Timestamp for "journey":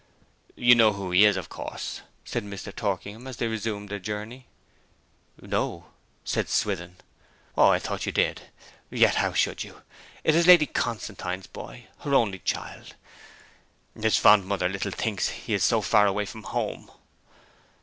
3.99-4.47